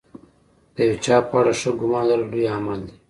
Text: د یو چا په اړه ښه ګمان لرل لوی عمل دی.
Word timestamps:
د 0.75 0.77
یو 0.87 0.97
چا 1.05 1.15
په 1.29 1.33
اړه 1.39 1.53
ښه 1.59 1.71
ګمان 1.79 2.03
لرل 2.09 2.27
لوی 2.31 2.45
عمل 2.55 2.79
دی. 2.87 2.93